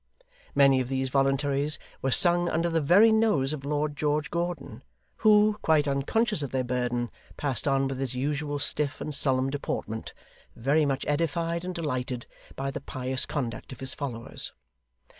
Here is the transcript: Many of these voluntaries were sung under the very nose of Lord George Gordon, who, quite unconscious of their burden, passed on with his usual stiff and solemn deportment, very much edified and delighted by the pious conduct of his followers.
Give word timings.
Many 0.55 0.79
of 0.81 0.89
these 0.89 1.09
voluntaries 1.09 1.77
were 2.01 2.09
sung 2.09 2.49
under 2.49 2.69
the 2.69 2.81
very 2.81 3.11
nose 3.11 3.53
of 3.53 3.63
Lord 3.63 3.95
George 3.95 4.31
Gordon, 4.31 4.81
who, 5.17 5.59
quite 5.61 5.87
unconscious 5.87 6.41
of 6.41 6.49
their 6.49 6.63
burden, 6.63 7.11
passed 7.37 7.67
on 7.67 7.87
with 7.87 7.99
his 7.99 8.15
usual 8.15 8.57
stiff 8.57 8.99
and 8.99 9.13
solemn 9.13 9.51
deportment, 9.51 10.15
very 10.55 10.87
much 10.87 11.05
edified 11.07 11.63
and 11.63 11.75
delighted 11.75 12.25
by 12.55 12.71
the 12.71 12.81
pious 12.81 13.27
conduct 13.27 13.71
of 13.71 13.79
his 13.79 13.93
followers. 13.93 14.53